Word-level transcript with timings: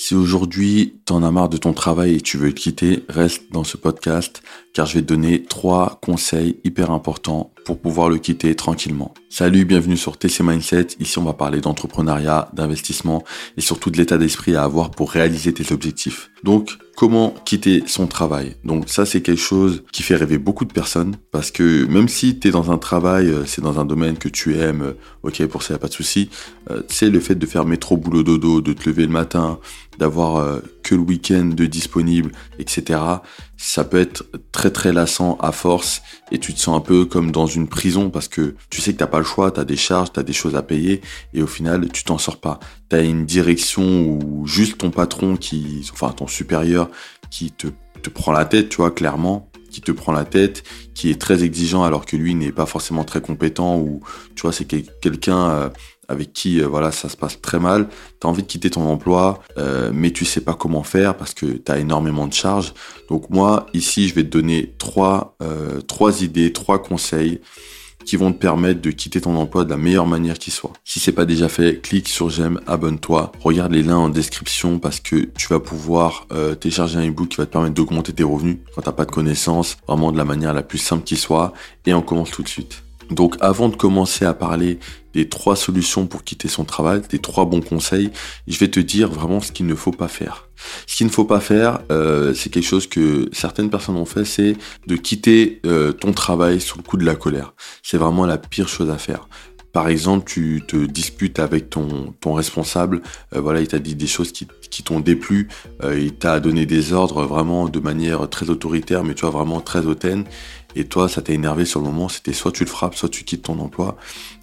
Si 0.00 0.14
aujourd'hui 0.14 1.00
t'en 1.06 1.24
as 1.24 1.32
marre 1.32 1.48
de 1.48 1.56
ton 1.56 1.72
travail 1.72 2.14
et 2.14 2.20
tu 2.20 2.36
veux 2.38 2.46
le 2.46 2.52
quitter, 2.52 3.04
reste 3.08 3.50
dans 3.50 3.64
ce 3.64 3.76
podcast 3.76 4.44
car 4.72 4.86
je 4.86 4.94
vais 4.94 5.02
te 5.02 5.06
donner 5.06 5.42
trois 5.42 5.98
conseils 6.00 6.60
hyper 6.62 6.92
importants 6.92 7.50
pour 7.68 7.78
pouvoir 7.78 8.08
le 8.08 8.16
quitter 8.16 8.54
tranquillement. 8.54 9.12
Salut, 9.28 9.66
bienvenue 9.66 9.98
sur 9.98 10.16
TC 10.16 10.42
Mindset. 10.42 10.86
Ici, 11.00 11.18
on 11.18 11.24
va 11.24 11.34
parler 11.34 11.60
d'entrepreneuriat, 11.60 12.48
d'investissement 12.54 13.24
et 13.58 13.60
surtout 13.60 13.90
de 13.90 13.98
l'état 13.98 14.16
d'esprit 14.16 14.56
à 14.56 14.62
avoir 14.62 14.90
pour 14.90 15.10
réaliser 15.10 15.52
tes 15.52 15.70
objectifs. 15.70 16.30
Donc, 16.42 16.78
comment 16.96 17.34
quitter 17.44 17.82
son 17.86 18.06
travail? 18.06 18.56
Donc 18.64 18.88
ça, 18.88 19.04
c'est 19.04 19.20
quelque 19.20 19.42
chose 19.42 19.84
qui 19.92 20.02
fait 20.02 20.16
rêver 20.16 20.38
beaucoup 20.38 20.64
de 20.64 20.72
personnes 20.72 21.16
parce 21.30 21.50
que 21.50 21.84
même 21.84 22.08
si 22.08 22.38
tu 22.38 22.48
es 22.48 22.50
dans 22.50 22.70
un 22.70 22.78
travail, 22.78 23.28
euh, 23.28 23.44
c'est 23.44 23.60
dans 23.60 23.78
un 23.78 23.84
domaine 23.84 24.16
que 24.16 24.30
tu 24.30 24.56
aimes, 24.56 24.82
euh, 24.82 24.92
ok, 25.22 25.44
pour 25.46 25.62
ça, 25.62 25.74
y 25.74 25.76
a 25.76 25.78
pas 25.78 25.88
de 25.88 25.92
souci, 25.92 26.30
euh, 26.70 26.80
c'est 26.88 27.10
le 27.10 27.20
fait 27.20 27.34
de 27.34 27.44
faire 27.44 27.66
métro, 27.66 27.98
boulot, 27.98 28.22
dodo, 28.22 28.62
de 28.62 28.72
te 28.72 28.88
lever 28.88 29.02
le 29.02 29.12
matin, 29.12 29.58
d'avoir 29.98 30.60
le 30.94 31.02
week-end 31.02 31.46
de 31.46 31.66
disponible, 31.66 32.32
etc. 32.58 33.00
Ça 33.56 33.84
peut 33.84 34.00
être 34.00 34.24
très 34.52 34.70
très 34.70 34.92
lassant 34.92 35.36
à 35.40 35.52
force 35.52 36.02
et 36.30 36.38
tu 36.38 36.54
te 36.54 36.60
sens 36.60 36.76
un 36.76 36.80
peu 36.80 37.04
comme 37.04 37.32
dans 37.32 37.46
une 37.46 37.68
prison 37.68 38.10
parce 38.10 38.28
que 38.28 38.54
tu 38.70 38.80
sais 38.80 38.92
que 38.92 38.98
t'as 38.98 39.06
pas 39.06 39.18
le 39.18 39.24
choix, 39.24 39.50
t'as 39.50 39.64
des 39.64 39.76
charges, 39.76 40.12
t'as 40.12 40.22
des 40.22 40.32
choses 40.32 40.56
à 40.56 40.62
payer 40.62 41.00
et 41.34 41.42
au 41.42 41.46
final 41.46 41.88
tu 41.90 42.04
t'en 42.04 42.18
sors 42.18 42.40
pas. 42.40 42.60
T'as 42.88 43.04
une 43.04 43.26
direction 43.26 43.82
ou 43.82 44.46
juste 44.46 44.78
ton 44.78 44.90
patron 44.90 45.36
qui, 45.36 45.88
enfin 45.92 46.10
ton 46.10 46.26
supérieur 46.26 46.90
qui 47.30 47.50
te, 47.50 47.68
te 48.02 48.10
prend 48.10 48.32
la 48.32 48.44
tête, 48.44 48.68
tu 48.68 48.76
vois, 48.76 48.90
clairement 48.90 49.47
qui 49.70 49.80
te 49.80 49.92
prend 49.92 50.12
la 50.12 50.24
tête, 50.24 50.62
qui 50.94 51.10
est 51.10 51.20
très 51.20 51.44
exigeant 51.44 51.84
alors 51.84 52.06
que 52.06 52.16
lui 52.16 52.34
n'est 52.34 52.52
pas 52.52 52.66
forcément 52.66 53.04
très 53.04 53.20
compétent 53.20 53.78
ou 53.78 54.00
tu 54.34 54.42
vois 54.42 54.52
c'est 54.52 54.64
quelqu'un 54.64 55.50
euh, 55.50 55.68
avec 56.08 56.32
qui 56.32 56.60
euh, 56.60 56.66
voilà 56.66 56.90
ça 56.90 57.08
se 57.08 57.16
passe 57.16 57.40
très 57.40 57.60
mal, 57.60 57.88
tu 58.20 58.26
as 58.26 58.30
envie 58.30 58.42
de 58.42 58.48
quitter 58.48 58.70
ton 58.70 58.88
emploi, 58.88 59.42
euh, 59.58 59.90
mais 59.92 60.10
tu 60.10 60.24
sais 60.24 60.40
pas 60.40 60.54
comment 60.54 60.82
faire 60.82 61.16
parce 61.16 61.34
que 61.34 61.46
tu 61.46 61.72
as 61.72 61.78
énormément 61.78 62.26
de 62.26 62.32
charges. 62.32 62.74
Donc 63.08 63.30
moi, 63.30 63.66
ici, 63.74 64.08
je 64.08 64.14
vais 64.14 64.24
te 64.24 64.28
donner 64.28 64.74
trois, 64.78 65.36
trois 65.86 66.22
idées, 66.22 66.52
trois 66.52 66.82
conseils 66.82 67.40
qui 68.08 68.16
vont 68.16 68.32
te 68.32 68.38
permettre 68.38 68.80
de 68.80 68.90
quitter 68.90 69.20
ton 69.20 69.36
emploi 69.36 69.66
de 69.66 69.70
la 69.70 69.76
meilleure 69.76 70.06
manière 70.06 70.38
qui 70.38 70.50
soit. 70.50 70.72
Si 70.82 70.98
c'est 70.98 71.12
pas 71.12 71.26
déjà 71.26 71.50
fait, 71.50 71.82
clique 71.82 72.08
sur 72.08 72.30
j'aime, 72.30 72.58
abonne-toi, 72.66 73.32
regarde 73.40 73.72
les 73.72 73.82
liens 73.82 73.98
en 73.98 74.08
description 74.08 74.78
parce 74.78 74.98
que 74.98 75.28
tu 75.36 75.48
vas 75.48 75.60
pouvoir 75.60 76.26
euh, 76.32 76.54
télécharger 76.54 76.96
un 76.96 77.02
ebook 77.02 77.28
qui 77.28 77.36
va 77.36 77.44
te 77.44 77.52
permettre 77.52 77.74
d'augmenter 77.74 78.14
tes 78.14 78.22
revenus 78.22 78.56
quand 78.74 78.80
t'as 78.80 78.92
pas 78.92 79.04
de 79.04 79.10
connaissances, 79.10 79.76
vraiment 79.86 80.10
de 80.10 80.16
la 80.16 80.24
manière 80.24 80.54
la 80.54 80.62
plus 80.62 80.78
simple 80.78 81.04
qui 81.04 81.16
soit. 81.16 81.52
Et 81.84 81.92
on 81.92 82.00
commence 82.00 82.30
tout 82.30 82.42
de 82.42 82.48
suite. 82.48 82.82
Donc 83.10 83.36
avant 83.40 83.68
de 83.68 83.76
commencer 83.76 84.24
à 84.24 84.34
parler 84.34 84.78
des 85.14 85.28
trois 85.28 85.56
solutions 85.56 86.06
pour 86.06 86.24
quitter 86.24 86.48
son 86.48 86.64
travail, 86.64 87.00
des 87.08 87.18
trois 87.18 87.46
bons 87.46 87.60
conseils, 87.60 88.10
je 88.46 88.58
vais 88.58 88.68
te 88.68 88.80
dire 88.80 89.08
vraiment 89.08 89.40
ce 89.40 89.52
qu'il 89.52 89.66
ne 89.66 89.74
faut 89.74 89.92
pas 89.92 90.08
faire. 90.08 90.48
Ce 90.86 90.96
qu'il 90.96 91.06
ne 91.06 91.12
faut 91.12 91.24
pas 91.24 91.40
faire, 91.40 91.80
euh, 91.90 92.34
c'est 92.34 92.50
quelque 92.50 92.66
chose 92.66 92.86
que 92.86 93.28
certaines 93.32 93.70
personnes 93.70 93.96
ont 93.96 94.04
fait, 94.04 94.24
c'est 94.24 94.56
de 94.86 94.96
quitter 94.96 95.60
euh, 95.64 95.92
ton 95.92 96.12
travail 96.12 96.60
sous 96.60 96.78
le 96.78 96.82
coup 96.82 96.96
de 96.96 97.04
la 97.04 97.14
colère. 97.14 97.54
C'est 97.82 97.96
vraiment 97.96 98.26
la 98.26 98.38
pire 98.38 98.68
chose 98.68 98.90
à 98.90 98.98
faire. 98.98 99.28
Par 99.72 99.88
exemple, 99.88 100.24
tu 100.26 100.62
te 100.66 100.76
disputes 100.76 101.38
avec 101.38 101.70
ton, 101.70 102.14
responsable, 102.24 103.02
euh, 103.34 103.40
voilà, 103.40 103.60
il 103.60 103.68
t'a 103.68 103.78
dit 103.78 103.94
des 103.94 104.06
choses 104.06 104.32
qui, 104.32 104.48
qui 104.70 104.82
t'ont 104.82 105.00
déplu, 105.00 105.48
il 105.84 106.14
t'a 106.14 106.40
donné 106.40 106.66
des 106.66 106.92
ordres 106.92 107.22
vraiment 107.24 107.68
de 107.68 107.78
manière 107.78 108.28
très 108.28 108.50
autoritaire, 108.50 109.04
mais 109.04 109.14
tu 109.14 109.22
vois, 109.22 109.30
vraiment 109.30 109.60
très 109.60 109.86
hautaine 109.86 110.24
et 110.76 110.84
toi 110.84 111.08
ça 111.08 111.22
t'a 111.22 111.32
énervé 111.32 111.64
sur 111.64 111.80
le 111.80 111.86
moment, 111.86 112.08
c'était 112.08 112.32
soit 112.32 112.52
tu 112.52 112.64
le 112.64 112.68
frappes, 112.68 112.94
soit 112.94 113.08
tu 113.08 113.24
quittes 113.24 113.42
ton 113.42 113.58
emploi 113.58 113.96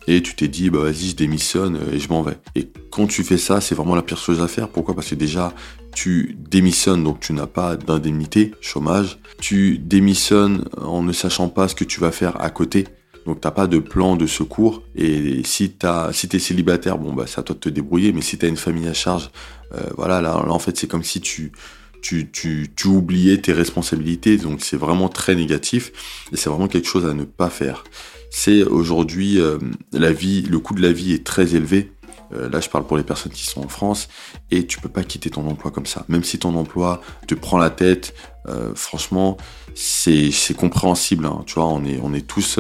et 0.08 0.22
tu 0.22 0.36
t'es 0.36 0.48
dit 0.48 0.70
bah 0.70 0.80
vas-y 0.80 1.10
je 1.10 1.16
démissionne 1.16 1.80
et 1.92 2.00
je 2.00 2.10
m'en 2.10 2.22
vais. 2.22 2.38
Et 2.56 2.70
quand 2.92 3.08
tu 3.08 3.24
fais 3.24 3.38
ça, 3.38 3.62
c'est 3.62 3.76
vraiment 3.76 3.96
la 3.96 4.02
pire 4.02 4.18
chose 4.18 4.42
à 4.42 4.48
faire. 4.48 4.70
Pourquoi? 4.70 4.96
Parce 4.96 5.10
que 5.10 5.16
déjà 5.16 5.54
tu 5.94 6.38
démissionnes 6.50 7.04
donc 7.04 7.20
tu 7.22 7.34
n'as 7.34 7.48
pas 7.48 7.76
d'indemnité 7.78 8.52
chômage, 8.62 9.20
tu 9.40 9.78
démissionnes 9.78 10.66
en 10.82 11.02
ne 11.02 11.14
sachant 11.14 11.50
pas 11.50 11.68
ce 11.68 11.76
que 11.76 11.84
tu 11.86 12.00
vas 12.00 12.12
faire 12.12 12.42
à 12.42 12.50
côté. 12.50 12.86
Donc 13.26 13.42
t'as 13.42 13.52
pas 13.52 13.66
de 13.66 13.80
plan 13.80 14.16
de 14.16 14.28
secours 14.28 14.84
et 14.96 15.42
si 15.44 15.72
t'as 15.72 16.14
si 16.14 16.28
t'es 16.28 16.38
célibataire 16.38 17.00
bon 17.00 17.12
bah 17.12 17.24
c'est 17.26 17.40
à 17.40 17.44
toi 17.44 17.56
de 17.56 17.60
te 17.60 17.70
débrouiller 17.70 18.14
mais 18.14 18.22
si 18.22 18.38
t'as 18.38 18.48
une 18.48 18.56
famille 18.56 18.88
à 18.88 18.94
charge 18.94 19.32
euh, 19.74 19.82
voilà 19.98 20.22
là, 20.22 20.44
là 20.46 20.52
en 20.52 20.60
fait 20.60 20.78
c'est 20.78 20.86
comme 20.86 21.02
si 21.02 21.22
tu 21.22 21.52
tu, 22.06 22.88
oubliais 22.88 23.38
tes 23.38 23.54
responsabilités. 23.54 24.38
Donc 24.38 24.60
c'est 24.62 24.78
vraiment 24.78 25.10
très 25.10 25.36
négatif 25.36 25.92
et 26.32 26.38
c'est 26.38 26.50
vraiment 26.50 26.68
quelque 26.68 26.88
chose 26.88 27.06
à 27.06 27.14
ne 27.14 27.24
pas 27.24 27.50
faire. 27.50 27.84
C'est 28.30 28.64
aujourd'hui 28.64 29.40
euh, 29.40 29.58
la 29.94 30.12
vie, 30.12 30.42
le 30.44 30.60
coût 30.60 30.76
de 30.76 30.82
la 30.82 30.92
vie 30.92 31.14
est 31.14 31.26
très 31.26 31.56
élevé. 31.56 31.92
Euh, 32.34 32.50
là, 32.50 32.60
je 32.60 32.70
parle 32.70 32.86
pour 32.86 32.98
les 32.98 33.04
personnes 33.04 33.32
qui 33.32 33.46
sont 33.46 33.64
en 33.64 33.68
France 33.68 34.08
et 34.52 34.66
tu 34.66 34.80
peux 34.80 34.90
pas 34.90 35.04
quitter 35.04 35.30
ton 35.30 35.48
emploi 35.48 35.72
comme 35.72 35.86
ça. 35.86 36.06
Même 36.10 36.24
si 36.24 36.40
ton 36.40 36.56
emploi 36.56 37.02
te 37.28 37.36
prend 37.36 37.58
la 37.58 37.70
tête, 37.70 38.14
euh, 38.48 38.74
franchement, 38.76 39.38
c'est 39.74 40.32
compréhensible. 40.58 41.26
Hein. 41.26 41.44
Tu 41.46 41.56
vois, 41.56 41.68
on 41.68 41.86
est, 41.86 42.00
on 42.02 42.14
est 42.14 42.26
tous 42.26 42.60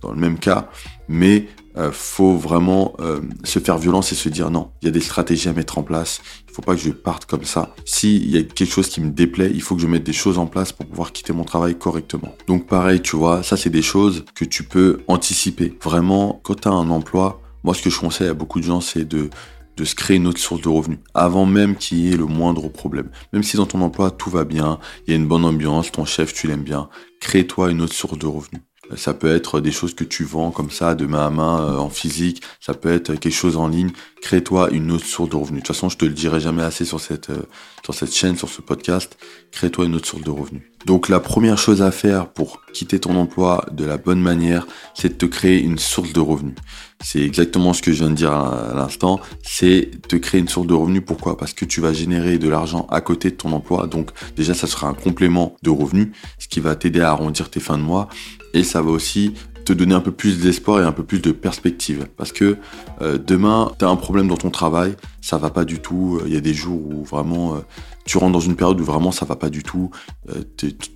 dans 0.00 0.12
le 0.12 0.18
même 0.18 0.38
cas, 0.38 0.68
mais 1.08 1.48
euh, 1.76 1.90
faut 1.92 2.36
vraiment 2.36 2.94
euh, 3.00 3.20
se 3.44 3.58
faire 3.58 3.78
violence 3.78 4.12
et 4.12 4.14
se 4.14 4.28
dire 4.28 4.50
non, 4.50 4.72
il 4.82 4.86
y 4.86 4.88
a 4.88 4.90
des 4.90 5.00
stratégies 5.00 5.48
à 5.48 5.52
mettre 5.52 5.78
en 5.78 5.82
place. 5.82 6.20
Il 6.48 6.52
faut 6.52 6.62
pas 6.62 6.74
que 6.74 6.80
je 6.80 6.90
parte 6.90 7.26
comme 7.26 7.44
ça. 7.44 7.74
S'il 7.84 8.28
y 8.28 8.36
a 8.38 8.42
quelque 8.42 8.70
chose 8.70 8.88
qui 8.88 9.00
me 9.00 9.10
déplaît, 9.10 9.50
il 9.52 9.62
faut 9.62 9.76
que 9.76 9.82
je 9.82 9.86
mette 9.86 10.04
des 10.04 10.12
choses 10.12 10.38
en 10.38 10.46
place 10.46 10.72
pour 10.72 10.86
pouvoir 10.86 11.12
quitter 11.12 11.32
mon 11.32 11.44
travail 11.44 11.78
correctement. 11.78 12.34
Donc 12.48 12.66
pareil, 12.66 13.00
tu 13.00 13.16
vois, 13.16 13.42
ça 13.42 13.56
c'est 13.56 13.70
des 13.70 13.82
choses 13.82 14.24
que 14.34 14.44
tu 14.44 14.64
peux 14.64 15.00
anticiper. 15.06 15.76
Vraiment, 15.82 16.40
quand 16.42 16.62
tu 16.62 16.68
as 16.68 16.72
un 16.72 16.90
emploi, 16.90 17.40
moi 17.62 17.74
ce 17.74 17.82
que 17.82 17.90
je 17.90 18.00
conseille 18.00 18.28
à 18.28 18.34
beaucoup 18.34 18.58
de 18.58 18.64
gens, 18.64 18.80
c'est 18.80 19.04
de 19.04 19.30
de 19.76 19.84
se 19.86 19.94
créer 19.94 20.18
une 20.18 20.26
autre 20.26 20.38
source 20.38 20.60
de 20.60 20.68
revenus 20.68 20.98
avant 21.14 21.46
même 21.46 21.74
qu'il 21.74 22.00
y 22.00 22.12
ait 22.12 22.16
le 22.16 22.26
moindre 22.26 22.68
problème. 22.68 23.08
Même 23.32 23.42
si 23.42 23.56
dans 23.56 23.64
ton 23.64 23.80
emploi 23.80 24.10
tout 24.10 24.28
va 24.28 24.44
bien, 24.44 24.78
il 25.06 25.10
y 25.10 25.14
a 25.14 25.16
une 25.16 25.26
bonne 25.26 25.44
ambiance, 25.44 25.90
ton 25.90 26.04
chef 26.04 26.34
tu 26.34 26.46
l'aimes 26.46 26.64
bien, 26.64 26.90
crée-toi 27.20 27.70
une 27.70 27.80
autre 27.80 27.94
source 27.94 28.18
de 28.18 28.26
revenus. 28.26 28.60
Ça 28.96 29.14
peut 29.14 29.34
être 29.34 29.60
des 29.60 29.72
choses 29.72 29.94
que 29.94 30.04
tu 30.04 30.24
vends 30.24 30.50
comme 30.50 30.70
ça 30.70 30.94
de 30.94 31.06
main 31.06 31.26
à 31.26 31.30
main 31.30 31.60
euh, 31.62 31.76
en 31.78 31.90
physique. 31.90 32.42
Ça 32.60 32.74
peut 32.74 32.92
être 32.92 33.14
quelque 33.14 33.30
chose 33.30 33.56
en 33.56 33.68
ligne. 33.68 33.90
Crée-toi 34.22 34.70
une 34.70 34.90
autre 34.90 35.06
source 35.06 35.30
de 35.30 35.36
revenus. 35.36 35.62
De 35.62 35.66
toute 35.66 35.74
façon, 35.76 35.88
je 35.88 35.96
te 35.96 36.04
le 36.04 36.12
dirai 36.12 36.40
jamais 36.40 36.62
assez 36.62 36.84
sur 36.84 37.00
cette 37.00 37.30
euh, 37.30 37.42
sur 37.84 37.94
cette 37.94 38.14
chaîne, 38.14 38.36
sur 38.36 38.48
ce 38.48 38.60
podcast. 38.62 39.16
Crée-toi 39.52 39.86
une 39.86 39.94
autre 39.94 40.08
source 40.08 40.22
de 40.22 40.30
revenus. 40.30 40.69
Donc 40.86 41.08
la 41.08 41.20
première 41.20 41.58
chose 41.58 41.82
à 41.82 41.90
faire 41.90 42.28
pour 42.28 42.62
quitter 42.72 42.98
ton 42.98 43.16
emploi 43.16 43.66
de 43.72 43.84
la 43.84 43.98
bonne 43.98 44.20
manière, 44.20 44.66
c'est 44.94 45.10
de 45.10 45.14
te 45.14 45.26
créer 45.26 45.60
une 45.60 45.78
source 45.78 46.12
de 46.12 46.20
revenus. 46.20 46.54
C'est 47.02 47.20
exactement 47.20 47.72
ce 47.72 47.82
que 47.82 47.92
je 47.92 47.98
viens 47.98 48.10
de 48.10 48.14
dire 48.14 48.32
à 48.32 48.72
l'instant. 48.74 49.20
C'est 49.42 49.90
te 50.08 50.16
créer 50.16 50.40
une 50.40 50.48
source 50.48 50.66
de 50.66 50.74
revenus. 50.74 51.02
Pourquoi? 51.06 51.36
Parce 51.36 51.52
que 51.52 51.64
tu 51.64 51.80
vas 51.80 51.92
générer 51.92 52.38
de 52.38 52.48
l'argent 52.48 52.86
à 52.90 53.00
côté 53.00 53.30
de 53.30 53.36
ton 53.36 53.52
emploi. 53.52 53.86
Donc 53.86 54.10
déjà, 54.36 54.54
ça 54.54 54.66
sera 54.66 54.88
un 54.88 54.94
complément 54.94 55.56
de 55.62 55.70
revenus, 55.70 56.08
ce 56.38 56.48
qui 56.48 56.60
va 56.60 56.74
t'aider 56.76 57.00
à 57.00 57.10
arrondir 57.10 57.50
tes 57.50 57.60
fins 57.60 57.78
de 57.78 57.82
mois 57.82 58.08
et 58.52 58.64
ça 58.64 58.82
va 58.82 58.90
aussi 58.90 59.34
donner 59.72 59.94
un 59.94 60.00
peu 60.00 60.12
plus 60.12 60.40
d'espoir 60.40 60.80
et 60.80 60.84
un 60.84 60.92
peu 60.92 61.02
plus 61.02 61.20
de 61.20 61.32
perspective. 61.32 62.06
Parce 62.16 62.32
que 62.32 62.56
euh, 63.02 63.18
demain, 63.18 63.72
tu 63.78 63.84
as 63.84 63.88
un 63.88 63.96
problème 63.96 64.28
dans 64.28 64.36
ton 64.36 64.50
travail, 64.50 64.96
ça 65.20 65.38
va 65.38 65.50
pas 65.50 65.64
du 65.64 65.80
tout. 65.80 66.20
Il 66.26 66.32
y 66.32 66.36
a 66.36 66.40
des 66.40 66.54
jours 66.54 66.80
où 66.80 67.04
vraiment 67.04 67.54
euh, 67.54 67.58
tu 68.04 68.18
rentres 68.18 68.32
dans 68.32 68.40
une 68.40 68.56
période 68.56 68.80
où 68.80 68.84
vraiment 68.84 69.12
ça 69.12 69.24
va 69.24 69.36
pas 69.36 69.50
du 69.50 69.62
tout. 69.62 69.90
Euh, 70.30 70.42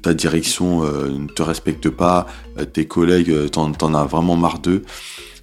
ta 0.03 0.15
direction 0.15 0.83
ne 0.83 1.27
te 1.27 1.43
respecte 1.43 1.89
pas, 1.89 2.27
tes 2.73 2.87
collègues, 2.87 3.51
t'en, 3.51 3.73
en 3.81 3.95
as 3.95 4.05
vraiment 4.05 4.37
marre 4.37 4.59
d'eux. 4.59 4.83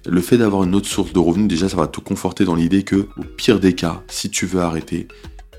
Le 0.06 0.20
fait 0.20 0.36
d'avoir 0.36 0.64
une 0.64 0.74
autre 0.74 0.88
source 0.88 1.12
de 1.12 1.18
revenus, 1.18 1.48
déjà, 1.48 1.68
ça 1.68 1.76
va 1.76 1.86
te 1.86 2.00
conforter 2.00 2.44
dans 2.44 2.56
l'idée 2.56 2.82
que, 2.82 2.96
au 3.16 3.22
pire 3.36 3.60
des 3.60 3.74
cas, 3.74 4.02
si 4.08 4.30
tu 4.30 4.46
veux 4.46 4.60
arrêter, 4.60 5.06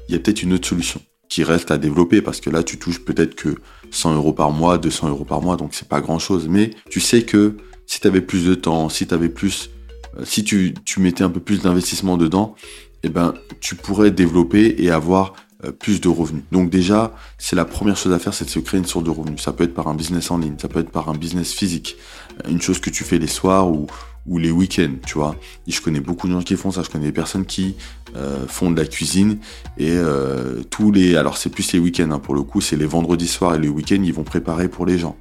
il 0.10 0.14
y 0.14 0.16
a 0.16 0.20
peut-être 0.20 0.44
une 0.44 0.54
autre 0.54 0.68
solution 0.68 1.02
qui 1.30 1.44
reste 1.44 1.72
à 1.72 1.80
développer 1.80 2.22
parce 2.22 2.42
que 2.42 2.50
là, 2.50 2.62
tu 2.62 2.78
touches 2.78 3.00
peut-être 3.00 3.34
que 3.34 3.56
100 3.94 4.16
euros 4.16 4.34
par 4.34 4.52
mois, 4.52 4.78
200 4.78 5.10
euros 5.10 5.26
par 5.26 5.42
mois, 5.42 5.56
donc 5.56 5.74
c'est 5.74 5.88
pas 5.88 6.02
grand 6.02 6.20
chose. 6.20 6.48
Mais 6.50 6.72
tu 6.90 7.00
sais 7.00 7.24
que 7.24 7.58
si 7.86 8.00
tu 8.00 8.08
avais 8.08 8.22
plus 8.22 8.46
de 8.46 8.56
temps, 8.56 8.90
si 8.90 9.08
tu 9.08 9.14
avais 9.14 9.30
plus, 9.30 9.70
euh, 10.18 10.26
si 10.26 10.44
tu, 10.44 10.74
tu 10.86 11.00
mettais 11.00 11.24
un 11.24 11.30
peu 11.30 11.40
plus 11.40 11.62
d'investissement 11.62 12.18
dedans, 12.18 12.56
eh 13.04 13.10
ben, 13.10 13.34
tu 13.60 13.76
pourrais 13.76 14.12
développer 14.12 14.76
et 14.80 14.90
avoir 14.90 15.34
euh, 15.64 15.72
plus 15.72 16.02
de 16.02 16.08
revenus. 16.08 16.44
Donc 16.52 16.70
déjà, 16.70 17.14
c'est 17.38 17.56
la 17.56 17.66
première 17.66 17.98
chose 17.98 18.14
à 18.14 18.20
faire, 18.20 18.34
c'est 18.34 18.46
de 18.46 18.50
se 18.50 18.60
créer 18.60 18.80
une 18.80 18.86
source 18.86 19.06
de 19.06 19.12
revenus. 19.12 19.42
Ça 19.42 19.54
peut 19.54 19.64
être 19.64 19.74
par 19.74 19.88
un 19.88 19.96
business 19.96 20.32
en 20.32 20.38
ligne, 20.38 20.56
ça 20.60 20.68
peut 20.68 20.80
être 20.80 20.92
par 20.92 21.10
un 21.10 21.16
business 21.16 21.54
physique, 21.54 21.98
une 22.50 22.62
chose 22.62 22.80
que 22.80 22.90
tu 22.90 23.04
fais 23.04 23.20
les 23.20 23.28
soirs 23.28 23.70
ou, 23.70 23.88
ou 24.26 24.38
les 24.38 24.52
week-ends, 24.52 24.96
tu 25.06 25.16
vois. 25.16 25.36
Je 25.68 25.82
connais 25.82 26.00
beaucoup 26.00 26.28
de 26.28 26.34
gens 26.34 26.42
qui 26.42 26.56
font 26.56 26.72
ça. 26.72 26.82
Je 26.82 26.90
connais 26.90 27.08
des 27.08 27.12
personnes 27.12 27.46
qui 27.46 27.76
euh, 28.16 28.48
font 28.48 28.72
de 28.72 28.80
la 28.80 28.86
cuisine 28.86 29.38
et 29.78 29.92
euh, 29.92 30.62
tous 30.70 30.92
les, 30.92 31.16
alors 31.16 31.38
c'est 31.38 31.50
plus 31.50 31.72
les 31.74 31.80
week-ends 31.80 32.12
hein, 32.12 32.20
pour 32.20 32.36
le 32.36 32.44
coup, 32.44 32.62
c'est 32.62 32.76
les 32.76 32.86
vendredis 32.86 33.28
soirs 33.28 33.56
et 33.56 33.60
les 33.60 33.70
week-ends 33.70 34.02
ils 34.04 34.14
vont 34.14 34.24
préparer 34.24 34.68
pour 34.68 34.86
les 34.86 34.98
gens. 34.98 35.18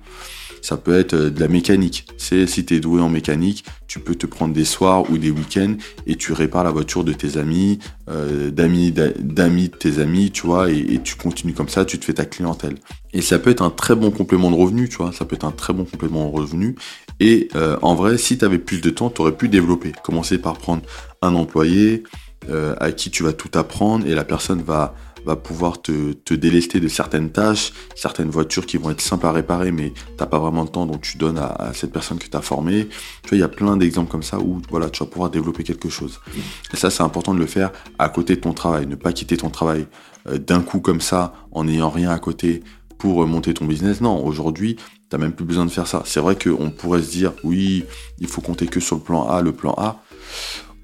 Ça 0.63 0.77
peut 0.77 0.97
être 0.97 1.15
euh, 1.15 1.31
de 1.31 1.41
la 1.41 1.49
mécanique. 1.49 2.07
C'est 2.17 2.47
si 2.47 2.65
tu 2.65 2.77
es 2.77 2.81
doué 2.81 3.03
en 3.03 3.11
mécanique, 3.11 3.65
tu 3.89 3.99
peux 3.99 4.15
te 4.15 4.27
prendre 4.27 4.55
des 4.55 4.65
soirs 4.65 5.11
ou 5.11 5.19
des 5.19 5.31
week-ends 5.31 5.75
et 6.07 6.15
tu 6.15 6.33
répares 6.33 6.63
la 6.63 6.71
voiture 6.71 7.03
de 7.03 7.13
tes 7.13 7.37
amis, 7.37 7.81
euh, 8.09 8.51
d'amis 8.51 8.93
d'amis 8.93 9.69
de 9.69 9.77
tes 9.77 9.99
amis, 9.99 10.31
tu 10.31 10.47
vois, 10.47 10.71
et, 10.71 11.01
tu 11.03 11.17
continues 11.17 11.53
comme 11.53 11.69
ça, 11.69 11.85
tu 11.85 11.99
te 11.99 12.05
fais 12.05 12.15
ta 12.15 12.25
clientèle. 12.25 12.77
Et 13.13 13.21
ça 13.23 13.41
peut 13.41 13.51
être 13.51 13.63
un 13.63 13.71
très 13.71 13.97
bon 13.97 14.13
complément 14.13 14.51
de 14.51 14.57
revenu, 14.57 14.89
tu 14.89 14.99
vois, 14.99 15.13
ça 15.13 15.25
peut 15.25 15.35
être 15.35 15.45
un 15.45 15.51
très 15.51 15.73
bon 15.73 15.85
complément 15.85 16.31
de 16.31 16.33
revenu. 16.33 16.77
Et 17.19 17.49
euh, 17.57 17.77
en 17.83 17.97
vrai, 17.97 18.17
si 18.17 18.39
tu 18.39 18.45
avais 18.45 18.59
plus 18.59 18.81
de 18.81 18.91
temps, 18.91 19.11
tu 19.11 19.21
aurais 19.21 19.37
pu 19.37 19.49
développer. 19.49 19.93
Commencer 20.05 20.39
par 20.39 20.59
prendre 20.59 20.83
un 21.23 21.35
employé, 21.35 22.05
euh, 22.49 22.75
à 22.81 22.93
qui 22.93 23.11
tu 23.11 23.23
vas 23.23 23.33
tout 23.33 23.51
apprendre 23.55 24.07
et 24.07 24.15
la 24.15 24.25
personne 24.25 24.63
va 24.63 24.95
va 25.25 25.37
pouvoir 25.37 25.81
te, 25.81 26.13
te 26.13 26.35
délester 26.35 26.81
de 26.81 26.89
certaines 26.89 27.31
tâches, 27.31 27.73
certaines 27.95 28.31
voitures 28.31 28.67
qui 28.67 28.77
vont 28.77 28.91
être 28.91 29.01
simples 29.01 29.27
à 29.27 29.33
réparer, 29.33 29.73
mais 29.73 29.93
t'as 30.17 30.27
pas 30.27 30.39
vraiment 30.39 30.63
le 30.63 30.69
temps, 30.69 30.87
donc 30.87 31.03
tu 31.03 31.19
donnes 31.19 31.39
à, 31.39 31.73
cette 31.75 31.93
personne 31.93 32.19
que 32.19 32.27
tu 32.27 32.37
as 32.37 32.41
formée. 32.41 32.89
Tu 33.23 33.29
vois, 33.29 33.39
il 33.39 33.41
y 33.41 33.45
a 33.45 33.49
plein 33.49 33.77
d'exemples 33.77 34.11
comme 34.11 34.23
ça 34.23 34.39
où 34.39 34.61
voilà, 34.71 34.91
tu 34.91 35.03
vas 35.03 35.09
pouvoir 35.09 35.31
développer 35.31 35.63
quelque 35.63 35.89
chose. 35.89 36.21
Et 36.73 36.77
ça, 36.77 36.91
c'est 36.91 37.03
important 37.03 37.35
de 37.35 37.39
le 37.39 37.47
faire 37.47 37.73
à 37.99 38.09
côté 38.09 38.37
de 38.37 38.41
ton 38.41 38.53
travail, 38.53 38.87
ne 38.87 38.97
pas 38.97 39.13
quitter 39.13 39.37
ton 39.37 39.51
travail 39.51 39.87
euh, 40.29 40.39
d'un 40.39 40.61
coup 40.61 40.81
comme 40.81 41.01
ça, 41.01 41.35
en 41.53 41.65
n'ayant 41.65 41.91
rien 41.91 42.11
à 42.11 42.19
côté 42.19 42.63
pour 42.99 43.27
monter 43.27 43.55
ton 43.55 43.65
business. 43.65 44.01
Non, 44.01 44.25
aujourd'hui, 44.25 44.77
t'as 45.09 45.19
même 45.19 45.33
plus 45.33 45.45
besoin 45.45 45.65
de 45.65 45.71
faire 45.71 45.87
ça. 45.87 46.03
C'est 46.05 46.21
vrai 46.21 46.37
qu'on 46.37 46.71
pourrait 46.71 47.03
se 47.03 47.11
dire, 47.11 47.33
oui, 47.45 47.85
il 48.19 48.27
faut 48.27 48.41
compter 48.41 48.67
que 48.67 48.81
sur 48.81 48.97
le 48.97 49.03
plan 49.03 49.29
A, 49.29 49.43
le 49.43 49.53
plan 49.53 49.75
A. 49.77 50.03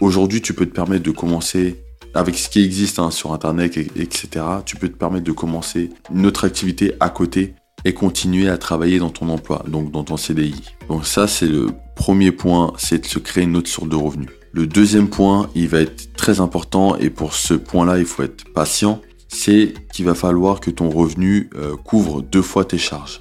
Aujourd'hui, 0.00 0.40
tu 0.40 0.54
peux 0.54 0.66
te 0.66 0.74
permettre 0.74 1.02
de 1.02 1.10
commencer 1.10 1.82
avec 2.14 2.38
ce 2.38 2.48
qui 2.48 2.64
existe 2.64 3.00
hein, 3.00 3.10
sur 3.10 3.32
Internet, 3.32 3.76
etc. 3.76 4.44
Tu 4.64 4.76
peux 4.76 4.88
te 4.88 4.96
permettre 4.96 5.24
de 5.24 5.32
commencer 5.32 5.90
une 6.14 6.24
autre 6.24 6.44
activité 6.44 6.94
à 7.00 7.10
côté 7.10 7.54
et 7.84 7.94
continuer 7.94 8.48
à 8.48 8.58
travailler 8.58 8.98
dans 8.98 9.10
ton 9.10 9.28
emploi, 9.28 9.64
donc 9.66 9.90
dans 9.90 10.04
ton 10.04 10.16
CDI. 10.16 10.62
Donc 10.88 11.04
ça, 11.04 11.26
c'est 11.26 11.48
le 11.48 11.68
premier 11.96 12.30
point, 12.30 12.72
c'est 12.78 12.98
de 12.98 13.06
se 13.06 13.18
créer 13.18 13.44
une 13.44 13.56
autre 13.56 13.68
source 13.68 13.88
de 13.88 13.96
revenus. 13.96 14.28
Le 14.52 14.66
deuxième 14.66 15.08
point, 15.08 15.50
il 15.56 15.68
va 15.68 15.80
être 15.80 16.14
très 16.14 16.40
important 16.40 16.96
et 16.96 17.10
pour 17.10 17.34
ce 17.34 17.54
point-là, 17.54 17.98
il 17.98 18.04
faut 18.04 18.22
être 18.22 18.44
patient, 18.52 19.00
c'est 19.26 19.74
qu'il 19.92 20.04
va 20.04 20.14
falloir 20.14 20.60
que 20.60 20.70
ton 20.70 20.90
revenu 20.90 21.50
euh, 21.56 21.76
couvre 21.76 22.22
deux 22.22 22.42
fois 22.42 22.64
tes 22.64 22.78
charges. 22.78 23.20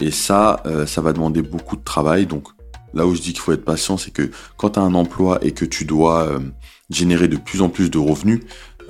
Et 0.00 0.10
ça, 0.10 0.62
euh, 0.66 0.86
ça 0.86 1.00
va 1.00 1.12
demander 1.12 1.42
beaucoup 1.42 1.76
de 1.76 1.84
travail. 1.84 2.26
Donc 2.26 2.48
là 2.94 3.06
où 3.06 3.14
je 3.14 3.20
dis 3.20 3.32
qu'il 3.32 3.40
faut 3.40 3.52
être 3.52 3.64
patient, 3.64 3.96
c'est 3.96 4.10
que 4.10 4.30
quand 4.56 4.70
tu 4.70 4.78
as 4.78 4.82
un 4.82 4.94
emploi 4.94 5.38
et 5.42 5.52
que 5.52 5.64
tu 5.64 5.84
dois 5.84 6.28
euh, 6.28 6.40
générer 6.90 7.28
de 7.28 7.36
plus 7.36 7.62
en 7.62 7.68
plus 7.68 7.90
de 7.90 7.98
revenus, 7.98 8.40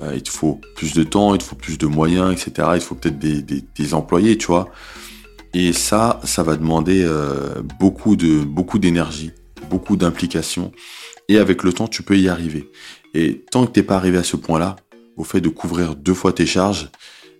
euh, 0.01 0.13
il 0.15 0.23
te 0.23 0.29
faut 0.29 0.59
plus 0.75 0.93
de 0.93 1.03
temps, 1.03 1.33
il 1.33 1.39
te 1.39 1.43
faut 1.43 1.55
plus 1.55 1.77
de 1.77 1.87
moyens, 1.87 2.31
etc. 2.31 2.69
Il 2.73 2.79
te 2.79 2.85
faut 2.85 2.95
peut-être 2.95 3.19
des, 3.19 3.93
employés, 3.93 4.37
tu 4.37 4.47
vois. 4.47 4.69
Et 5.53 5.73
ça, 5.73 6.19
ça 6.23 6.43
va 6.43 6.57
demander 6.57 7.03
euh, 7.03 7.61
beaucoup 7.79 8.15
de 8.15 8.43
beaucoup 8.43 8.77
d'énergie, 8.77 9.31
beaucoup 9.69 9.95
d'implication. 9.95 10.71
Et 11.29 11.37
avec 11.37 11.63
le 11.63 11.73
temps, 11.73 11.87
tu 11.87 12.03
peux 12.03 12.17
y 12.17 12.27
arriver. 12.27 12.69
Et 13.13 13.45
tant 13.51 13.65
que 13.65 13.71
t'es 13.71 13.83
pas 13.83 13.95
arrivé 13.95 14.17
à 14.17 14.23
ce 14.23 14.35
point-là, 14.35 14.75
au 15.15 15.23
fait 15.23 15.39
de 15.41 15.49
couvrir 15.49 15.95
deux 15.95 16.13
fois 16.13 16.33
tes 16.33 16.45
charges, 16.45 16.89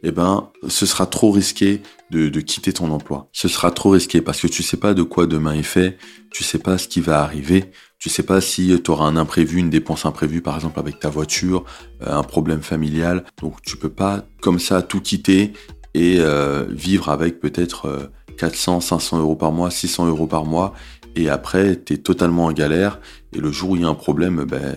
eh 0.07 0.11
ben, 0.11 0.51
ce 0.67 0.85
sera 0.85 1.07
trop 1.07 1.31
risqué 1.31 1.81
de, 2.11 2.29
quitter 2.39 2.71
ton 2.71 2.91
emploi. 2.91 3.27
Ce 3.31 3.47
sera 3.47 3.71
trop 3.71 3.89
risqué 3.89 4.21
parce 4.21 4.39
que 4.39 4.45
tu 4.45 4.61
sais 4.61 4.77
pas 4.77 4.93
de 4.93 5.01
quoi 5.01 5.25
demain 5.25 5.53
est 5.53 5.63
fait, 5.63 5.97
tu 6.31 6.43
sais 6.43 6.59
pas 6.59 6.77
ce 6.77 6.87
qui 6.87 7.01
va 7.01 7.23
arriver, 7.23 7.71
tu 7.97 8.09
sais 8.09 8.21
pas 8.21 8.39
si 8.39 8.79
tu 8.83 8.91
auras 8.91 9.05
un 9.05 9.17
imprévu, 9.17 9.57
une 9.57 9.71
dépense 9.71 10.05
imprévue, 10.05 10.43
par 10.43 10.53
exemple 10.53 10.79
avec 10.79 10.99
ta 10.99 11.09
voiture, 11.09 11.65
euh, 12.03 12.15
un 12.15 12.21
problème 12.21 12.61
familial. 12.61 13.25
Donc 13.41 13.63
tu 13.63 13.77
peux 13.77 13.89
pas 13.89 14.25
comme 14.41 14.59
ça 14.59 14.83
tout 14.83 15.01
quitter 15.01 15.53
et 15.95 16.17
euh, 16.19 16.65
vivre 16.69 17.09
avec 17.09 17.39
peut-être 17.39 18.11
400, 18.37 18.77
euh, 18.77 18.81
500 18.81 19.19
euros 19.19 19.35
par 19.35 19.51
mois, 19.51 19.71
600 19.71 20.07
euros 20.07 20.27
par 20.27 20.45
mois. 20.45 20.73
Et 21.15 21.29
après, 21.29 21.81
tu 21.81 21.93
es 21.93 21.97
totalement 21.97 22.45
en 22.45 22.51
galère. 22.51 22.99
Et 23.33 23.39
le 23.39 23.51
jour 23.51 23.71
où 23.71 23.75
il 23.75 23.83
y 23.83 23.85
a 23.85 23.87
un 23.87 23.95
problème, 23.95 24.43
ben, 24.43 24.75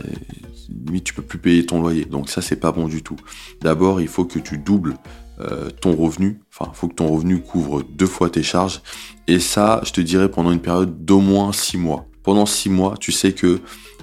limite, 0.69 1.05
tu 1.05 1.15
peux 1.15 1.23
plus 1.23 1.39
payer 1.39 1.67
ton 1.67 1.81
loyer. 1.81 2.05
Donc 2.05 2.29
ça, 2.29 2.43
c'est 2.43 2.57
pas 2.57 2.73
bon 2.73 2.87
du 2.87 3.03
tout. 3.03 3.17
D'abord, 3.61 4.01
il 4.01 4.09
faut 4.09 4.25
que 4.25 4.39
tu 4.39 4.59
doubles 4.59 4.97
ton 5.81 5.95
revenu. 5.95 6.41
Enfin, 6.53 6.73
il 6.75 6.77
faut 6.77 6.89
que 6.89 6.95
ton 6.95 7.07
revenu 7.07 7.41
couvre 7.41 7.83
deux 7.83 8.07
fois 8.07 8.29
tes 8.29 8.43
charges. 8.43 8.83
Et 9.29 9.39
ça, 9.39 9.81
je 9.85 9.93
te 9.93 10.01
dirais 10.01 10.29
pendant 10.29 10.51
une 10.51 10.61
période 10.61 11.05
d'au 11.05 11.21
moins 11.21 11.53
six 11.53 11.77
mois 11.77 12.09
pendant 12.29 12.45
six 12.45 12.69
mois, 12.69 12.95
tu 13.01 13.11
sais 13.11 13.33
que 13.33 13.59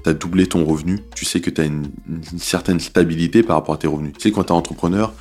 tu 0.05 0.09
as 0.09 0.13
doublé 0.13 0.45
ton 0.45 0.63
revenu, 0.63 0.99
tu 1.15 1.25
sais 1.25 1.41
que 1.41 1.49
tu 1.49 1.61
as 1.61 1.65
une, 1.65 1.89
certaine 2.37 2.79
stabilité 2.79 3.41
par 3.41 3.55
rapport 3.55 3.73
à 3.73 3.77
tes 3.77 3.87
revenus. 3.87 4.13
Tu 4.13 4.21
sais, 4.21 4.31
quand 4.31 4.43
tu 4.43 4.49
es 4.49 4.55
entrepreneur, 4.55 5.13